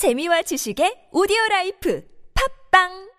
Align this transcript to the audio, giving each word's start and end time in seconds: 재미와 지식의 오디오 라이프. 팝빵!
재미와 0.00 0.40
지식의 0.40 1.12
오디오 1.12 1.36
라이프. 1.50 2.00
팝빵! 2.32 3.09